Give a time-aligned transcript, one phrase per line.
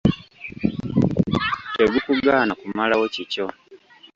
[1.75, 3.45] Tegukugaana kumalawo kikyo.